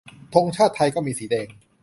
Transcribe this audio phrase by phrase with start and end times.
[0.33, 1.47] ธงชาติไทยก็มีสีแดง